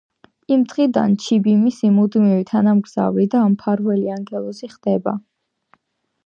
იმ 0.53 0.61
დღიდან 0.69 1.11
ჩიბი 1.25 1.53
მისი 1.65 1.91
მუდმივი 1.97 2.47
თანამგზავრი 2.53 3.27
და 3.35 3.43
მფარველი 3.53 4.11
ანგელოზი 4.17 4.71
ხდება. 4.75 5.15